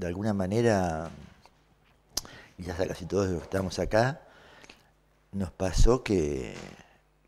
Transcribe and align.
de 0.00 0.06
alguna 0.06 0.32
manera, 0.32 1.10
quizás 2.56 2.80
a 2.80 2.88
casi 2.88 3.04
todos 3.04 3.30
estamos 3.42 3.78
acá, 3.78 4.22
nos 5.32 5.50
pasó 5.50 6.02
que, 6.02 6.54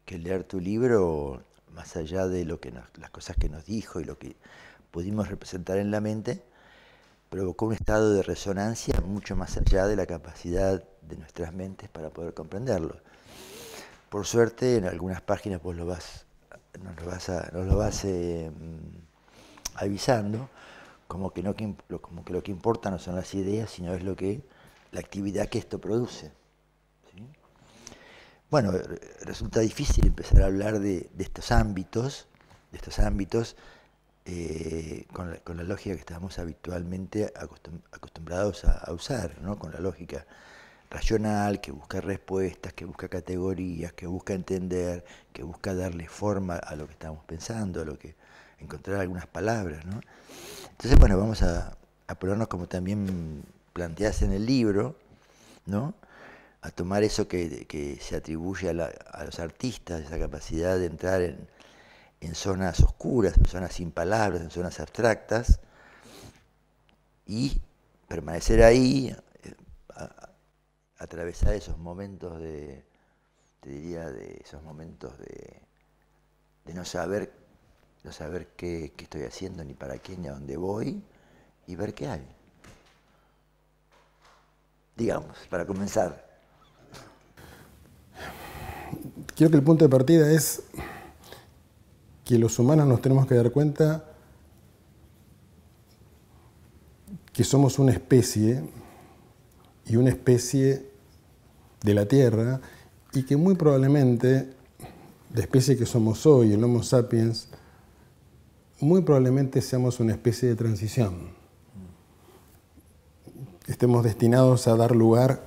leer 0.07 0.45
tu 0.45 0.59
libro, 0.59 1.43
más 1.75 1.97
allá 1.97 2.27
de 2.27 2.45
lo 2.45 2.61
que 2.61 2.71
las 2.71 3.11
cosas 3.11 3.37
que 3.37 3.49
nos 3.49 3.65
dijo 3.67 4.01
y 4.01 4.05
lo 4.05 4.19
que 4.19 4.37
pudimos 4.91 5.29
representar 5.29 5.79
en 5.79 5.91
la 5.91 6.01
mente, 6.01 6.43
provocó 7.29 7.67
un 7.67 7.75
estado 7.75 8.13
de 8.15 8.23
resonancia 8.23 9.01
mucho 9.03 9.37
más 9.37 9.57
allá 9.59 9.87
de 9.87 9.97
la 9.97 10.07
capacidad 10.07 10.83
de 11.03 11.17
nuestras 11.17 11.53
mentes 11.53 11.91
para 11.91 12.09
poder 12.09 12.33
comprenderlo. 12.33 12.97
Por 14.09 14.27
suerte, 14.27 14.77
en 14.77 14.87
algunas 14.87 15.21
páginas 15.21 15.63
vos 15.63 15.77
lo 15.77 15.85
vas, 15.85 16.25
nos 16.83 16.97
lo 16.97 17.07
vas, 17.07 17.29
nos 17.53 17.67
lo 17.67 17.77
vas 17.77 18.05
eh, 18.05 18.51
avisando, 19.75 20.49
como 21.13 21.31
que, 21.31 21.43
no, 21.43 21.55
como 22.01 22.25
que 22.25 22.33
lo 22.33 22.43
que 22.43 22.51
importa 22.51 22.91
no 22.91 22.99
son 22.99 23.17
las 23.17 23.35
ideas, 23.35 23.71
sino 23.71 23.93
es 23.93 24.03
lo 24.03 24.17
que 24.17 24.41
la 24.93 25.01
actividad 25.01 25.47
que 25.51 25.59
esto 25.59 25.79
produce. 25.79 26.33
Bueno, 28.51 28.73
resulta 29.21 29.61
difícil 29.61 30.07
empezar 30.07 30.41
a 30.41 30.47
hablar 30.47 30.81
de, 30.81 31.11
estos 31.19 31.53
ámbitos, 31.53 32.29
de 32.71 32.79
estos 32.79 32.99
ámbitos, 32.99 33.57
eh, 34.25 35.05
con, 35.13 35.59
la, 35.59 35.65
lógica 35.65 35.95
que 35.97 36.01
estamos 36.01 36.39
habitualmente 36.39 37.31
acostumbrados 37.91 38.65
a, 38.65 38.91
usar, 38.91 39.39
¿no? 39.43 39.59
con 39.59 39.71
la 39.71 39.81
lógica 39.81 40.27
racional, 40.89 41.61
que 41.61 41.73
busca 41.73 42.01
respuestas, 42.01 42.73
que 42.73 42.87
busca 42.87 43.09
categorías, 43.09 43.93
que 43.93 44.07
busca 44.07 44.33
entender, 44.33 45.05
que 45.35 45.43
busca 45.43 45.75
darle 45.75 46.09
forma 46.09 46.57
a 46.57 46.75
lo 46.75 46.87
que 46.87 46.93
estamos 46.93 47.23
pensando, 47.27 47.83
a 47.83 47.85
lo 47.85 47.99
que 47.99 48.17
encontrar 48.59 49.01
algunas 49.01 49.27
palabras. 49.27 49.85
¿no? 49.85 50.01
Entonces, 50.73 50.99
bueno, 50.99 51.19
vamos 51.19 51.43
a, 51.43 51.77
ponernos 52.19 52.49
como 52.49 52.67
también 52.67 53.45
planteas 53.73 54.23
en 54.23 54.33
el 54.33 54.45
libro, 54.45 54.97
¿no? 55.67 55.95
a 56.61 56.71
tomar 56.71 57.03
eso 57.03 57.27
que, 57.27 57.99
se 58.01 58.17
atribuye 58.17 58.71
a, 58.71 59.25
los 59.25 59.39
artistas, 59.39 60.03
esa 60.03 60.19
capacidad 60.19 60.79
de 60.79 60.87
entrar 60.87 61.23
en, 61.23 62.35
zonas 62.35 62.81
oscuras, 62.81 63.37
en 63.37 63.47
zonas 63.47 63.73
sin 63.73 63.91
palabras, 63.91 64.41
en 64.43 64.51
zonas 64.51 64.79
abstractas, 64.81 65.61
y 67.27 67.61
permanecer 68.09 68.63
ahí, 68.63 69.15
atravesar 70.99 71.55
esos 71.55 71.79
momentos 71.79 72.41
de, 72.41 72.85
te 73.61 73.71
diría, 73.71 74.11
de 74.11 74.41
esos 74.45 74.63
momentos 74.63 75.19
de, 75.19 75.63
de 76.65 76.75
no 76.75 76.85
saber, 76.85 77.42
no 78.05 78.13
saber 78.13 78.49
qué, 78.57 78.93
estoy 78.99 79.23
haciendo, 79.23 79.65
ni 79.65 79.75
para 79.75 79.99
qué, 79.99 80.17
ni 80.17 80.29
a 80.29 80.33
dónde 80.33 80.57
voy, 80.57 81.03
y 81.67 81.77
ver 81.77 81.95
qué 81.95 82.09
hay. 82.09 82.27
Digamos, 84.97 85.37
para 85.49 85.67
comenzar. 85.67 86.31
Creo 89.37 89.51
que 89.51 89.57
el 89.57 89.63
punto 89.63 89.85
de 89.85 89.89
partida 89.89 90.31
es 90.31 90.63
que 92.25 92.39
los 92.39 92.59
humanos 92.59 92.87
nos 92.87 93.01
tenemos 93.01 93.27
que 93.27 93.35
dar 93.35 93.51
cuenta 93.51 94.05
que 97.33 97.45
somos 97.45 97.79
una 97.79 97.93
especie 97.93 98.63
y 99.87 99.97
una 99.97 100.11
especie 100.11 100.91
de 101.83 101.95
la 101.95 102.07
Tierra 102.07 102.61
y 103.13 103.25
que 103.25 103.37
muy 103.37 103.55
probablemente 103.55 104.53
la 105.35 105.41
especie 105.41 105.77
que 105.77 105.87
somos 105.87 106.27
hoy, 106.27 106.53
el 106.53 106.63
Homo 106.63 106.83
sapiens, 106.83 107.49
muy 108.83 109.03
probablemente 109.03 109.63
seamos 109.63 110.01
una 110.01 110.11
especie 110.11 110.49
de 110.49 110.57
transición. 110.57 111.31
Estemos 113.69 114.03
destinados 114.03 114.67
a 114.67 114.75
dar 114.75 114.97
lugar 114.97 115.41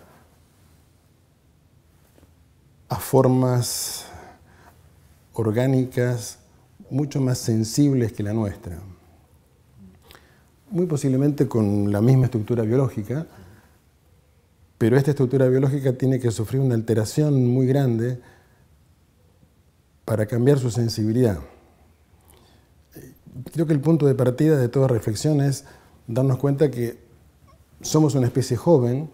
a 2.88 2.96
formas 2.96 4.06
orgánicas 5.34 6.40
mucho 6.90 7.20
más 7.20 7.38
sensibles 7.38 8.14
que 8.14 8.24
la 8.24 8.32
nuestra. 8.32 8.80
Muy 10.72 10.86
posiblemente 10.86 11.50
con 11.50 11.92
la 11.92 12.00
misma 12.00 12.26
estructura 12.26 12.64
biológica, 12.64 13.28
pero 14.78 14.96
esta 14.96 15.12
estructura 15.12 15.50
biológica 15.50 15.92
tiene 15.92 16.22
que 16.22 16.32
sufrir 16.32 16.62
una 16.62 16.76
alteración 16.76 17.46
muy 17.48 17.68
grande 17.68 18.22
para 20.06 20.26
cambiar 20.26 20.58
su 20.58 20.72
sensibilidad. 20.72 21.40
Creo 23.56 23.66
que 23.66 23.72
el 23.72 23.80
punto 23.80 24.06
de 24.06 24.16
partida 24.16 24.58
de 24.58 24.68
toda 24.68 24.90
reflexión 24.90 25.40
es 25.40 25.64
darnos 26.08 26.40
cuenta 26.40 26.70
que 26.70 26.98
somos 27.80 28.14
una 28.14 28.28
especie 28.28 28.58
joven 28.58 29.10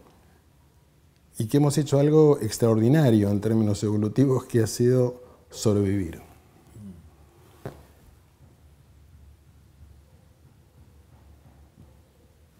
y 1.37 1.45
que 1.45 1.57
hemos 1.57 1.77
hecho 1.77 1.99
algo 1.99 2.39
extraordinario 2.41 3.29
en 3.29 3.39
términos 3.39 3.83
evolutivos 3.83 4.45
que 4.45 4.63
ha 4.63 4.65
sido 4.65 5.21
sobrevivir. 5.51 6.23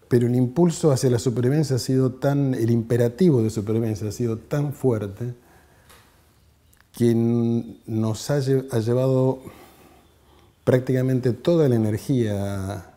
pero 0.08 0.26
el 0.26 0.36
impulso 0.36 0.92
hacia 0.92 1.10
la 1.10 1.18
supervivencia 1.18 1.76
ha 1.76 1.78
sido 1.78 2.12
tan, 2.12 2.54
el 2.54 2.70
imperativo 2.70 3.42
de 3.42 3.50
supervivencia 3.50 4.06
ha 4.06 4.12
sido 4.12 4.36
tan 4.36 4.74
fuerte 4.74 5.34
que 6.92 7.14
nos 7.14 8.30
ha, 8.30 8.38
llevado 8.38 9.40
prácticamente 10.64 11.32
toda 11.32 11.68
la 11.68 11.76
energía 11.76 12.94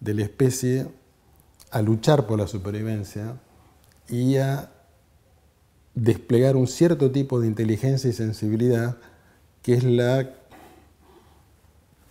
de 0.00 0.14
la 0.14 0.22
especie 0.22 0.86
a 1.70 1.82
luchar 1.82 2.26
por 2.26 2.38
la 2.38 2.46
supervivencia 2.46 3.36
y 4.08 4.36
a 4.36 4.70
desplegar 5.94 6.56
un 6.56 6.66
cierto 6.66 7.10
tipo 7.10 7.40
de 7.40 7.46
inteligencia 7.46 8.10
y 8.10 8.12
sensibilidad 8.12 8.98
que 9.62 9.74
es 9.74 9.84
la 9.84 10.34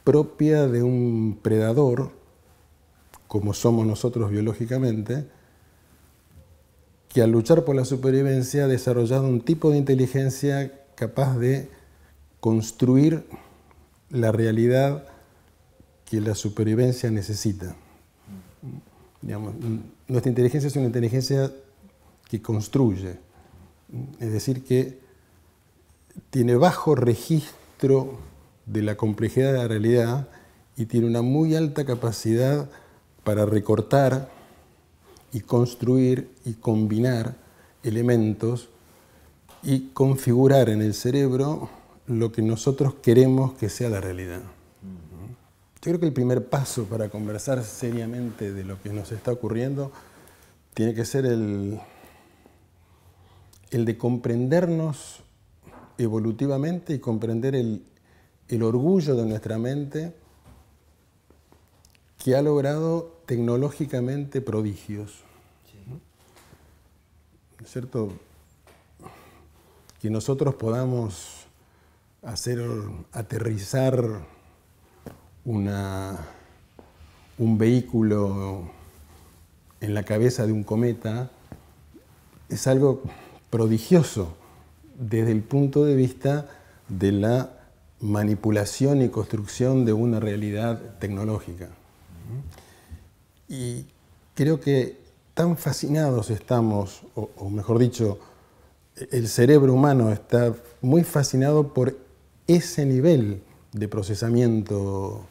propia 0.04 0.68
de 0.68 0.84
un 0.84 1.38
predador 1.42 2.12
como 3.32 3.54
somos 3.54 3.88
nosotros 3.88 4.30
biológicamente, 4.30 5.26
que 7.08 7.22
al 7.22 7.32
luchar 7.32 7.64
por 7.64 7.78
la 7.78 7.86
supervivencia 7.86 8.66
ha 8.66 8.68
desarrollado 8.68 9.26
un 9.26 9.40
tipo 9.40 9.72
de 9.72 9.78
inteligencia 9.78 10.86
capaz 10.96 11.38
de 11.38 11.70
construir 12.42 13.24
la 14.12 14.32
realidad 14.32 15.06
que 16.06 16.22
la 16.22 16.36
supervivencia 16.36 17.10
necesita. 17.10 17.76
nuestra 19.22 20.30
inteligencia 20.30 20.68
es 20.68 20.76
una 20.76 20.86
inteligencia 20.86 21.52
que 22.30 22.42
construye, 22.42 23.18
es 24.20 24.32
decir, 24.32 24.64
que 24.64 25.00
tiene 26.30 26.56
bajo 26.56 26.96
registro 26.96 28.20
de 28.66 28.82
la 28.82 28.96
complejidad 28.96 29.54
de 29.54 29.58
la 29.60 29.68
realidad 29.68 30.28
y 30.78 30.86
tiene 30.86 31.08
una 31.08 31.22
muy 31.22 31.56
alta 31.56 31.86
capacidad 31.86 32.70
para 33.24 33.46
recortar 33.46 34.30
y 35.32 35.42
construir 35.42 36.30
y 36.46 36.54
combinar 36.54 37.36
elementos 37.84 38.70
y 39.64 39.90
configurar 39.94 40.70
en 40.70 40.82
el 40.82 40.94
cerebro 40.94 41.70
lo 42.08 42.32
que 42.32 42.42
nosotros 42.42 42.96
queremos 42.96 43.54
que 43.54 43.70
sea 43.70 43.90
la 43.90 44.02
realidad. 44.02 44.42
Yo 44.42 45.90
creo 45.90 46.00
que 46.00 46.06
el 46.06 46.14
primer 46.14 46.48
paso 46.48 46.86
para 46.86 47.10
conversar 47.10 47.64
seriamente 47.64 48.54
de 48.54 48.64
lo 48.64 48.80
que 48.82 48.94
nos 48.94 49.12
está 49.12 49.32
ocurriendo 49.32 49.92
tiene 50.76 50.94
que 50.94 51.06
ser 51.06 51.26
el, 51.26 51.80
el 53.72 53.86
de 53.86 53.98
comprendernos 53.98 55.24
evolutivamente 55.98 56.94
y 56.94 57.00
comprender 57.00 57.56
el, 57.56 57.84
el 58.48 58.64
orgullo 58.64 59.16
de 59.16 59.26
nuestra 59.26 59.58
mente 59.58 60.14
que 62.24 62.36
ha 62.36 62.42
logrado 62.42 63.22
tecnológicamente 63.26 64.42
prodigios. 64.42 65.24
¿No 67.60 67.66
es 67.66 67.72
cierto? 67.72 68.12
Que 70.00 70.10
nosotros 70.10 70.56
podamos 70.56 71.46
hacer 72.24 72.62
aterrizar 73.12 74.04
una, 75.44 76.20
un 77.38 77.58
vehículo 77.58 78.70
en 79.80 79.94
la 79.94 80.04
cabeza 80.04 80.46
de 80.46 80.54
un 80.54 80.64
cometa 80.64 81.32
es 82.50 82.68
algo 82.68 83.02
prodigioso 83.50 84.36
desde 85.00 85.32
el 85.32 85.42
punto 85.42 85.84
de 85.86 85.96
vista 85.96 86.48
de 86.88 87.12
la 87.12 87.50
manipulación 88.00 89.02
y 89.02 89.10
construcción 89.10 89.86
de 89.86 89.94
una 89.94 90.20
realidad 90.20 90.80
tecnológica. 91.00 91.70
Y 93.48 93.86
creo 94.36 94.60
que 94.60 95.00
tan 95.34 95.58
fascinados 95.58 96.30
estamos, 96.30 97.04
o, 97.16 97.50
mejor 97.50 97.80
dicho, 97.80 98.20
el 99.12 99.28
cerebro 99.28 99.74
humano 99.74 100.12
está 100.12 100.54
muy 100.82 101.04
fascinado 101.04 101.74
por 101.74 101.96
ese 102.56 102.86
nivel 102.86 103.42
de 103.74 103.88
procesamiento 103.88 105.26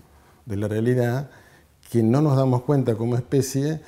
de 0.46 0.56
la 0.56 0.68
realidad 0.68 1.30
que 1.90 2.02
no 2.02 2.20
nos 2.20 2.36
damos 2.36 2.62
cuenta 2.62 2.96
como 2.96 3.16
especie 3.16 3.80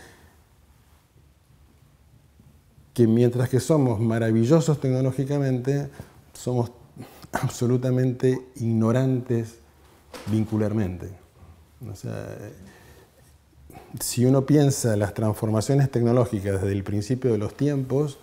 que 2.94 3.06
mientras 3.06 3.48
que 3.48 3.60
somos 3.60 4.00
maravillosos 4.00 4.80
tecnológicamente, 4.80 5.88
somos 6.34 6.72
absolutamente 7.32 8.38
ignorantes 8.56 9.56
vincularmente. 10.26 11.08
O 11.90 11.96
sea, 11.96 12.36
si 14.00 14.24
uno 14.24 14.44
piensa 14.44 14.96
las 14.96 15.14
transformaciones 15.14 15.90
tecnológicas 15.90 16.60
desde 16.60 16.72
el 16.72 16.84
principio 16.84 17.32
de 17.32 17.38
los 17.38 17.54
tiempos, 17.54 18.18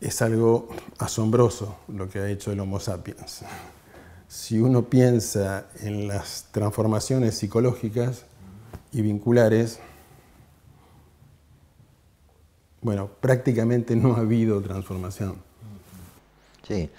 es 0.00 0.22
algo 0.22 0.68
asombroso 0.98 1.76
lo 1.88 2.08
que 2.08 2.18
ha 2.18 2.28
hecho 2.28 2.52
el 2.52 2.60
Homo 2.60 2.80
sapiens. 2.80 3.42
Si 4.28 4.58
uno 4.58 4.84
piensa 4.84 5.66
en 5.80 6.08
las 6.08 6.48
transformaciones 6.50 7.38
psicológicas 7.38 8.24
y 8.92 9.02
vinculares, 9.02 9.78
bueno, 12.82 13.08
prácticamente 13.20 13.96
no 13.96 14.14
ha 14.14 14.20
habido 14.20 14.60
transformación. 14.60 15.36
Sí, 16.66 16.90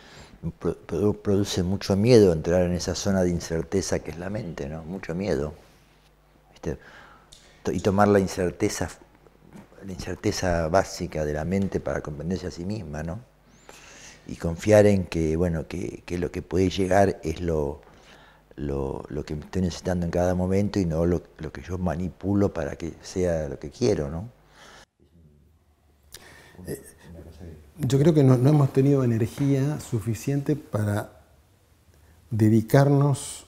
produce 1.21 1.63
mucho 1.63 1.95
miedo 1.95 2.31
entrar 2.31 2.63
en 2.63 2.73
esa 2.73 2.95
zona 2.95 3.23
de 3.23 3.29
incerteza 3.29 3.99
que 3.99 4.11
es 4.11 4.17
la 4.17 4.29
mente, 4.29 4.69
¿no? 4.69 4.83
Mucho 4.83 5.13
miedo. 5.13 5.53
Y 7.71 7.79
tomar 7.79 8.07
la 8.07 8.19
incerteza, 8.19 8.89
la 9.85 9.91
incerteza 9.91 10.67
básica 10.69 11.25
de 11.25 11.33
la 11.33 11.45
mente 11.45 11.79
para 11.79 12.01
comprenderse 12.01 12.47
a 12.47 12.51
sí 12.51 12.65
misma, 12.65 13.03
¿no? 13.03 13.19
Y 14.27 14.35
confiar 14.35 14.85
en 14.85 15.05
que, 15.05 15.35
bueno, 15.35 15.67
que, 15.67 16.03
lo 16.17 16.31
que 16.31 16.41
puede 16.41 16.69
llegar 16.69 17.19
es 17.23 17.39
lo, 17.39 17.81
lo, 18.55 19.05
que 19.25 19.33
estoy 19.35 19.61
necesitando 19.61 20.05
en 20.05 20.11
cada 20.11 20.35
momento 20.35 20.79
y 20.79 20.85
no 20.85 21.05
lo, 21.05 21.21
lo 21.37 21.51
que 21.51 21.61
yo 21.61 21.77
manipulo 21.77 22.53
para 22.53 22.75
que 22.75 22.93
sea 23.01 23.47
lo 23.47 23.57
que 23.59 23.69
quiero, 23.69 24.09
¿no? 24.09 24.29
Eh, 26.65 26.81
yo 27.79 27.99
creo 27.99 28.13
que 28.13 28.23
no, 28.23 28.33
hemos 28.33 28.73
tenido 28.73 29.03
energía 29.03 29.79
suficiente 29.79 30.55
para 30.55 31.11
dedicarnos 32.31 33.45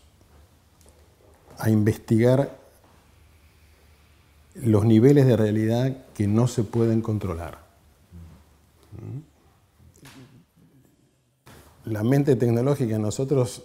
a 1.57 1.69
investigar 1.69 2.57
los 4.55 4.85
niveles 4.85 5.25
de 5.25 5.37
realidad 5.37 6.05
que 6.13 6.27
no 6.27 6.47
se 6.47 6.63
pueden 6.63 7.01
controlar. 7.01 7.59
La 11.85 12.03
mente 12.03 12.35
tecnológica 12.35 12.95
en 12.95 13.01
nosotros 13.01 13.63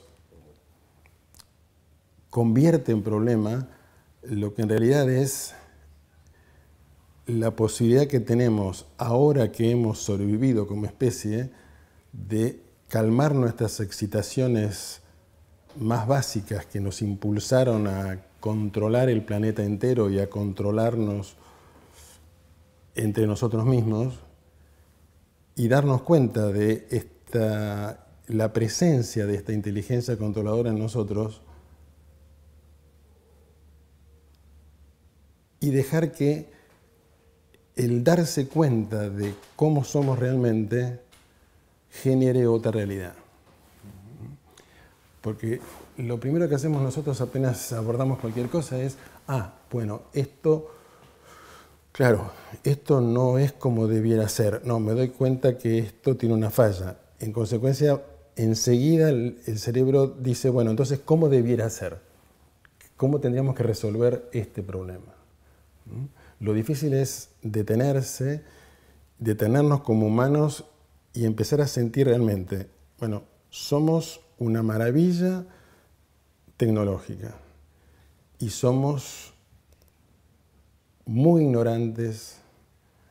convierte 2.30 2.92
en 2.92 3.02
problema 3.02 3.68
lo 4.22 4.54
que 4.54 4.62
en 4.62 4.68
realidad 4.68 5.08
es 5.10 5.54
la 7.26 7.52
posibilidad 7.52 8.06
que 8.06 8.20
tenemos 8.20 8.86
ahora 8.98 9.50
que 9.50 9.70
hemos 9.70 9.98
sobrevivido 9.98 10.66
como 10.66 10.86
especie 10.86 11.50
de 12.12 12.60
calmar 12.88 13.34
nuestras 13.34 13.80
excitaciones 13.80 15.00
más 15.76 16.06
básicas 16.06 16.66
que 16.66 16.80
nos 16.80 17.02
impulsaron 17.02 17.86
a 17.86 18.20
controlar 18.44 19.08
el 19.08 19.24
planeta 19.24 19.64
entero 19.64 20.10
y 20.10 20.20
a 20.20 20.28
controlarnos 20.28 21.34
entre 22.94 23.26
nosotros 23.26 23.64
mismos 23.64 24.18
y 25.56 25.68
darnos 25.68 26.02
cuenta 26.02 26.48
de 26.48 26.86
esta, 26.90 28.06
la 28.26 28.52
presencia 28.52 29.24
de 29.24 29.36
esta 29.36 29.54
inteligencia 29.54 30.18
controladora 30.18 30.68
en 30.68 30.78
nosotros 30.78 31.40
y 35.60 35.70
dejar 35.70 36.12
que 36.12 36.50
el 37.76 38.04
darse 38.04 38.46
cuenta 38.46 39.08
de 39.08 39.32
cómo 39.56 39.84
somos 39.84 40.18
realmente 40.18 41.00
genere 41.88 42.46
otra 42.46 42.72
realidad. 42.72 43.23
Porque 45.24 45.58
lo 45.96 46.20
primero 46.20 46.50
que 46.50 46.54
hacemos 46.54 46.82
nosotros 46.82 47.18
apenas 47.22 47.72
abordamos 47.72 48.18
cualquier 48.18 48.50
cosa 48.50 48.78
es, 48.82 48.98
ah, 49.26 49.54
bueno, 49.70 50.02
esto, 50.12 50.70
claro, 51.92 52.30
esto 52.62 53.00
no 53.00 53.38
es 53.38 53.50
como 53.50 53.86
debiera 53.86 54.28
ser. 54.28 54.60
No, 54.66 54.80
me 54.80 54.92
doy 54.92 55.08
cuenta 55.08 55.56
que 55.56 55.78
esto 55.78 56.18
tiene 56.18 56.34
una 56.34 56.50
falla. 56.50 56.98
En 57.20 57.32
consecuencia, 57.32 58.02
enseguida 58.36 59.08
el, 59.08 59.58
cerebro 59.58 60.08
dice, 60.08 60.50
bueno, 60.50 60.70
entonces, 60.70 61.00
¿cómo 61.02 61.30
debiera 61.30 61.70
ser? 61.70 62.00
¿Cómo 62.98 63.18
tendríamos 63.18 63.54
que 63.54 63.62
resolver 63.62 64.28
este 64.32 64.62
problema? 64.62 65.14
Lo 66.38 66.52
difícil 66.52 66.92
es 66.92 67.30
detenerse, 67.40 68.42
detenernos 69.18 69.80
como 69.80 70.06
humanos 70.06 70.66
y 71.14 71.24
empezar 71.24 71.62
a 71.62 71.66
sentir 71.66 72.08
realmente, 72.08 72.68
bueno, 72.98 73.22
somos 73.48 74.20
una 74.38 74.62
maravilla 74.62 75.44
tecnológica 76.56 77.34
y 78.38 78.50
somos 78.50 79.32
muy 81.06 81.42
ignorantes 81.42 82.38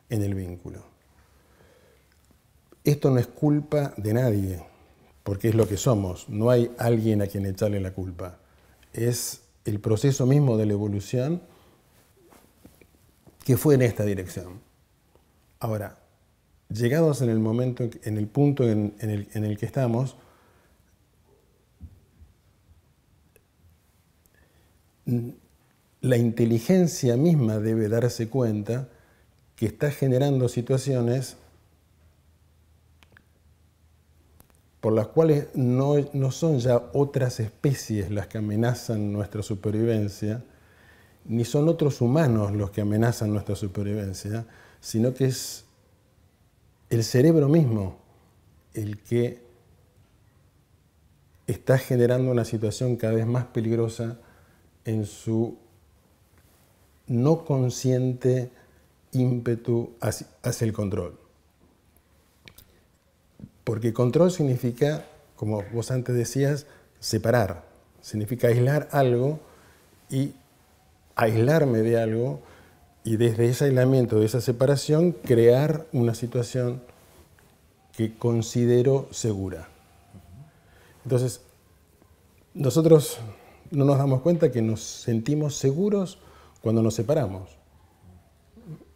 en 0.08 0.22
el 0.22 0.34
vínculo. 0.34 0.84
Esto 2.82 3.10
no 3.10 3.18
es 3.18 3.26
culpa 3.26 3.94
de 3.96 4.14
nadie, 4.14 4.62
porque 5.22 5.48
es 5.48 5.54
lo 5.54 5.66
que 5.66 5.76
somos, 5.76 6.28
no 6.28 6.50
hay 6.50 6.70
alguien 6.78 7.22
a 7.22 7.26
quien 7.26 7.46
echarle 7.46 7.80
la 7.80 7.92
culpa. 7.92 8.38
Es 8.92 9.42
el 9.64 9.80
proceso 9.80 10.26
mismo 10.26 10.56
de 10.56 10.66
la 10.66 10.74
evolución 10.74 11.42
que 13.44 13.56
fue 13.56 13.74
en 13.74 13.82
esta 13.82 14.04
dirección. 14.04 14.60
Ahora, 15.60 15.98
llegados 16.68 17.22
en 17.22 17.30
el 17.30 17.38
momento, 17.38 17.88
en 18.02 18.18
el 18.18 18.26
punto 18.26 18.68
en, 18.68 18.94
el, 19.00 19.28
en 19.32 19.44
el 19.44 19.56
que 19.56 19.66
estamos, 19.66 20.16
la 26.00 26.16
inteligencia 26.16 27.16
misma 27.16 27.58
debe 27.58 27.88
darse 27.88 28.28
cuenta 28.28 28.88
que 29.56 29.66
está 29.66 29.90
generando 29.90 30.48
situaciones 30.48 31.36
por 34.80 34.92
las 34.92 35.06
cuales 35.06 35.46
no, 35.54 35.94
no, 36.12 36.30
son 36.30 36.58
ya 36.58 36.90
otras 36.92 37.40
especies 37.40 38.10
las 38.10 38.26
que 38.26 38.36
amenazan 38.36 39.14
nuestra 39.14 39.42
supervivencia, 39.42 40.44
ni 41.24 41.46
son 41.46 41.70
otros 41.70 42.02
humanos 42.02 42.52
los 42.52 42.70
que 42.70 42.82
amenazan 42.82 43.32
nuestra 43.32 43.56
supervivencia, 43.56 44.44
sino 44.80 45.14
que 45.14 45.24
es 45.24 45.64
el 46.90 47.02
cerebro 47.02 47.48
mismo 47.48 47.96
el 48.74 48.98
que 48.98 49.42
está 51.46 51.78
generando 51.78 52.30
una 52.30 52.44
situación 52.44 52.96
cada 52.96 53.14
vez 53.14 53.26
más 53.26 53.46
peligrosa 53.46 54.18
en 54.84 55.06
su 55.06 55.56
no 57.06 57.44
consciente 57.44 58.50
ímpetu 59.12 59.92
hacia, 60.00 60.26
el 60.60 60.72
control. 60.72 61.18
Porque 63.64 63.92
control 63.92 64.30
significa, 64.30 65.04
como 65.36 65.62
vos 65.72 65.90
antes 65.90 66.14
decías, 66.14 66.66
separar, 67.00 67.64
significa 68.00 68.48
aislar 68.48 68.88
algo 68.92 69.40
y 70.10 70.32
aislarme 71.16 71.78
de 71.78 72.00
algo 72.00 72.40
y 73.04 73.16
desde 73.16 73.48
ese 73.48 73.66
aislamiento, 73.66 74.18
de 74.18 74.26
esa 74.26 74.40
separación, 74.40 75.12
crear 75.12 75.86
una 75.92 76.14
situación 76.14 76.82
que 77.96 78.14
considero 78.16 79.08
segura. 79.10 79.68
Entonces, 81.04 81.42
nosotros 82.54 83.18
no 83.70 83.84
nos 83.84 83.98
damos 83.98 84.20
cuenta 84.22 84.50
que 84.50 84.62
nos 84.62 84.80
sentimos 84.82 85.56
seguros 85.56 86.18
cuando 86.60 86.82
nos 86.82 86.94
separamos 86.94 87.50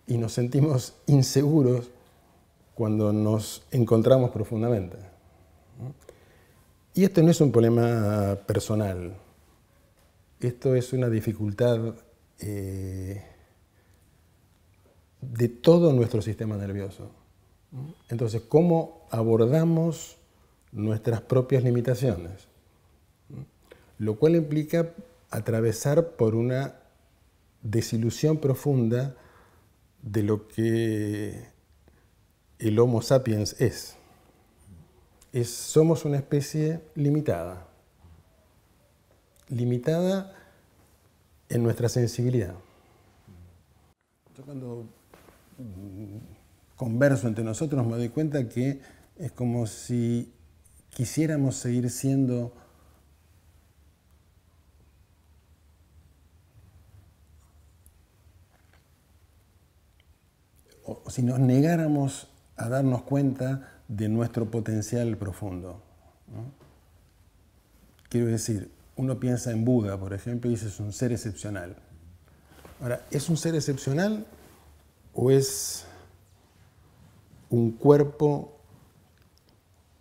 y 0.06 0.16
nos 0.16 0.32
sentimos 0.32 0.94
inseguros 1.06 1.90
cuando 2.74 3.12
nos 3.12 3.62
encontramos 3.70 4.30
profundamente. 4.30 4.96
Y 6.94 7.04
esto 7.04 7.22
no 7.22 7.30
es 7.30 7.40
un 7.40 7.52
problema 7.52 8.36
personal, 8.46 9.14
esto 10.40 10.74
es 10.74 10.92
una 10.92 11.08
dificultad 11.08 11.94
eh, 12.40 13.22
de 15.20 15.48
todo 15.48 15.92
nuestro 15.92 16.22
sistema 16.22 16.56
nervioso. 16.56 17.10
Entonces, 18.08 18.42
¿cómo 18.48 19.06
abordamos 19.10 20.16
nuestras 20.72 21.20
propias 21.20 21.62
limitaciones? 21.62 22.47
Lo 23.98 24.18
cual 24.18 24.36
implica 24.36 24.94
atravesar 25.30 26.12
por 26.12 26.34
una 26.34 26.76
desilusión 27.62 28.38
profunda 28.38 29.16
de 30.02 30.22
lo 30.22 30.48
que 30.48 31.48
el 32.58 32.78
Homo 32.78 33.02
sapiens 33.02 33.60
es. 33.60 33.96
somos 35.44 36.04
una 36.04 36.16
especie 36.16 36.80
limitada, 36.94 37.66
limitada 39.48 40.34
en 41.48 41.62
nuestra 41.62 41.88
sensibilidad. 41.88 42.54
Yo 44.36 44.44
cuando 44.44 44.86
converso 46.76 47.26
entre 47.26 47.44
nosotros 47.44 47.86
me 47.86 47.96
doy 47.96 48.08
cuenta 48.08 48.48
que 48.48 48.80
es 49.16 49.32
como 49.32 49.66
si 49.66 50.32
quisiéramos 50.90 51.56
seguir 51.56 51.90
siendo 51.90 52.52
o 60.88 61.10
si 61.10 61.22
nos 61.22 61.38
negáramos 61.38 62.28
a 62.56 62.68
darnos 62.68 63.02
cuenta 63.02 63.80
de 63.88 64.08
nuestro 64.08 64.50
potencial 64.50 65.16
profundo. 65.16 65.82
Quiero 68.08 68.26
decir, 68.26 68.70
uno 68.96 69.20
piensa 69.20 69.50
en 69.50 69.64
Buda, 69.64 69.98
por 69.98 70.14
ejemplo, 70.14 70.50
y 70.50 70.54
dice 70.54 70.68
es 70.68 70.80
un 70.80 70.92
ser 70.92 71.12
excepcional. 71.12 71.76
Ahora, 72.80 73.04
¿es 73.10 73.28
un 73.28 73.36
ser 73.36 73.54
excepcional 73.54 74.26
o 75.12 75.30
es 75.30 75.84
un 77.50 77.72
cuerpo 77.72 78.56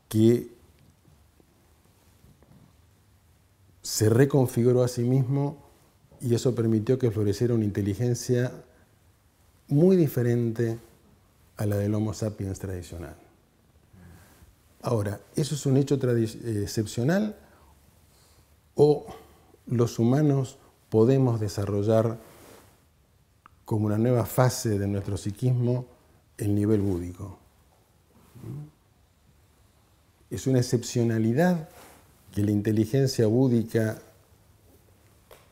que 0.07 0.55
se 3.81 4.09
reconfiguró 4.09 4.83
a 4.83 4.87
sí 4.87 5.03
mismo 5.03 5.65
y 6.21 6.33
eso 6.33 6.55
permitió 6.55 6.97
que 6.97 7.11
floreciera 7.11 7.53
una 7.53 7.65
inteligencia 7.65 8.51
muy 9.67 9.95
diferente 9.95 10.79
a 11.57 11.65
la 11.65 11.77
del 11.77 11.93
Homo 11.93 12.13
sapiens 12.13 12.59
tradicional. 12.59 13.15
Ahora, 14.81 15.19
¿eso 15.35 15.55
es 15.55 15.65
un 15.65 15.77
hecho 15.77 15.95
eh, 15.95 16.61
excepcional 16.61 17.35
o 18.75 19.05
los 19.65 19.99
humanos 19.99 20.57
podemos 20.89 21.39
desarrollar 21.39 22.17
como 23.65 23.87
una 23.87 23.97
nueva 23.97 24.25
fase 24.25 24.79
de 24.79 24.87
nuestro 24.87 25.17
psiquismo 25.17 25.87
el 26.37 26.55
nivel 26.55 26.81
búdico? 26.81 27.39
¿Es 30.29 30.47
una 30.47 30.59
excepcionalidad 30.59 31.69
que 32.33 32.43
la 32.43 32.51
inteligencia 32.51 33.27
búdica 33.27 33.99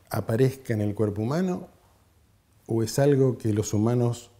aparezca 0.08 0.72
en 0.72 0.80
el 0.80 0.94
cuerpo 0.94 1.22
humano 1.22 1.68
o 2.66 2.82
es 2.82 2.98
algo 2.98 3.38
que 3.38 3.52
los 3.52 3.72
humanos 3.72 4.30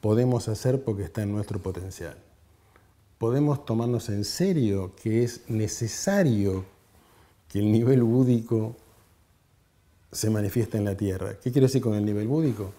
podemos 0.00 0.48
hacer 0.48 0.82
porque 0.82 1.04
está 1.04 1.22
en 1.22 1.32
nuestro 1.32 1.60
potencial. 1.60 2.16
Podemos 3.18 3.64
tomarnos 3.64 4.08
en 4.08 4.24
serio 4.24 4.94
que 5.02 5.24
es 5.24 5.48
necesario 5.48 6.64
que 7.48 7.58
el 7.58 7.72
nivel 7.72 8.02
búdico 8.02 8.76
se 10.12 10.30
manifieste 10.30 10.78
en 10.78 10.84
la 10.84 10.96
tierra. 10.96 11.38
¿Qué 11.42 11.52
quiero 11.52 11.66
decir 11.66 11.82
con 11.82 11.94
el 11.94 12.04
nivel 12.04 12.28
búdico? 12.28 12.72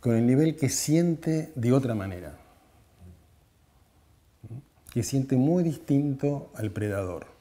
Con 0.00 0.16
el 0.16 0.26
nivel 0.26 0.56
que 0.56 0.68
siente 0.68 1.52
de 1.54 1.72
otra 1.72 1.94
manera, 1.94 2.38
que 4.92 5.02
siente 5.02 5.36
muy 5.36 5.62
distinto 5.62 6.50
al 6.54 6.70
predador. 6.70 7.35